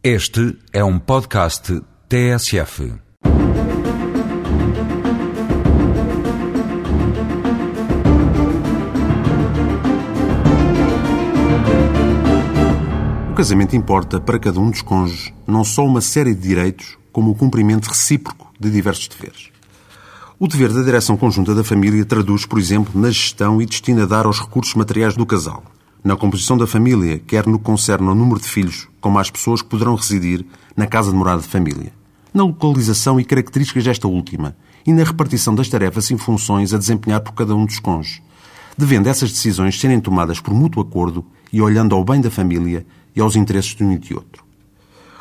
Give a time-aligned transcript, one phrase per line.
[0.00, 2.92] Este é um podcast TSF.
[13.28, 17.32] O casamento importa para cada um dos cônjuges não só uma série de direitos, como
[17.32, 19.50] o cumprimento recíproco de diversos deveres.
[20.38, 24.06] O dever da direção conjunta da família traduz, por exemplo, na gestão e destina a
[24.06, 25.64] dar aos recursos materiais do casal,
[26.02, 29.62] na composição da família, quer no que concerne ao número de filhos, como às pessoas
[29.62, 30.44] que poderão residir
[30.76, 31.92] na casa de morada de família,
[32.32, 34.56] na localização e características desta última
[34.86, 38.22] e na repartição das tarefas e funções a desempenhar por cada um dos cônjuges,
[38.76, 43.20] devendo essas decisões serem tomadas por mútuo acordo e olhando ao bem da família e
[43.20, 44.44] aos interesses de um e de outro.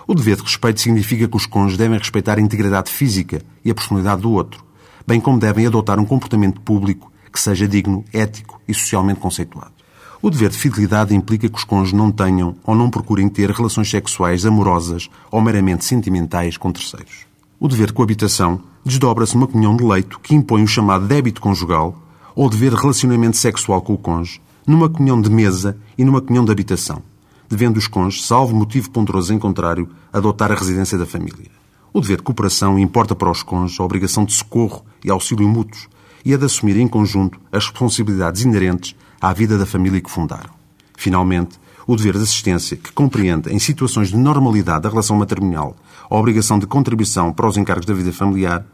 [0.06, 3.76] O dever de respeito significa que os cônjuges devem respeitar a integridade física e a
[3.76, 4.64] personalidade do outro,
[5.06, 9.77] bem como devem adotar um comportamento público que seja digno, ético e socialmente conceituado.
[10.20, 13.90] O dever de fidelidade implica que os cônjuges não tenham ou não procurem ter relações
[13.90, 17.28] sexuais amorosas ou meramente sentimentais com terceiros.
[17.60, 21.96] O dever de coabitação desdobra-se numa comunhão de leito que impõe o chamado débito conjugal
[22.36, 26.46] ou dever de relacionamento sexual com o cônjuge, numa comunhão de mesa e numa comunhão
[26.46, 27.02] de habitação,
[27.48, 31.52] devendo os cônjuges, salvo motivo ponderoso em contrário, adotar a residência da família.
[31.94, 35.88] O dever de cooperação importa para os cônjuges a obrigação de socorro e auxílio mútuos
[36.26, 40.50] e a de assumir em conjunto as responsabilidades inerentes à vida da família que fundaram.
[40.98, 45.76] Finalmente, o dever de assistência, que compreende, em situações de normalidade da relação matrimonial,
[46.10, 48.66] a obrigação de contribuição para os encargos da vida familiar,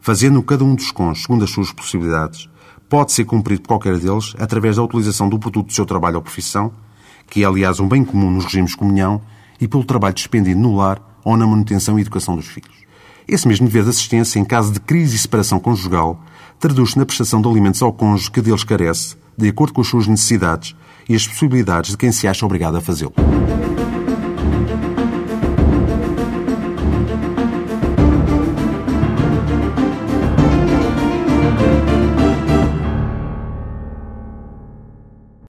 [0.00, 2.48] fazendo cada um dos cônjuges segundo as suas possibilidades,
[2.88, 6.22] pode ser cumprido por qualquer deles através da utilização do produto do seu trabalho ou
[6.22, 6.72] profissão,
[7.28, 9.20] que é, aliás, um bem comum nos regimes de comunhão,
[9.60, 12.82] e pelo trabalho despendido no lar ou na manutenção e educação dos filhos.
[13.28, 16.20] Esse mesmo dever de assistência, em caso de crise e separação conjugal,
[16.58, 20.06] traduz-se na prestação de alimentos ao cônjuge que deles carece, de acordo com as suas
[20.06, 20.74] necessidades
[21.08, 23.12] e as possibilidades de quem se acha obrigado a fazê-lo.